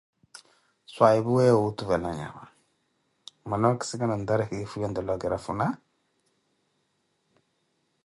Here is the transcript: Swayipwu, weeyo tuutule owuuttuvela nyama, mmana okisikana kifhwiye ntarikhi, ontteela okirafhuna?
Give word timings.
Swayipwu, 0.93 1.31
weeyo 1.35 1.49
tuutule 1.53 1.57
owuuttuvela 1.57 2.09
nyama, 2.19 2.43
mmana 3.43 3.65
okisikana 3.73 4.13
kifhwiye 4.17 4.17
ntarikhi, 4.25 4.83
ontteela 4.85 5.11
okirafhuna? 5.13 5.67